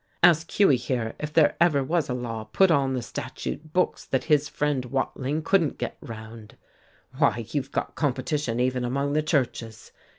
[0.23, 4.23] Ask Hughie here if there ever was a law put on the statute books that
[4.23, 6.57] his friend Watling couldn't get 'round'?
[7.19, 9.91] Why, you've got competition even among the churches.